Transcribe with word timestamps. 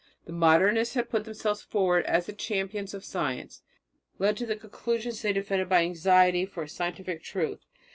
The 0.25 0.31
Modernists 0.33 0.95
had 0.95 1.09
put 1.11 1.25
themselves 1.25 1.61
forward 1.61 2.05
as 2.07 2.25
the 2.25 2.33
champions 2.33 2.95
of 2.95 3.05
science, 3.05 3.61
led 4.17 4.35
to 4.37 4.47
the 4.47 4.55
conclusions 4.55 5.21
they 5.21 5.31
defended 5.31 5.69
by 5.69 5.83
anxiety 5.83 6.43
for 6.43 6.65
scientific 6.65 7.21
truth. 7.21 7.67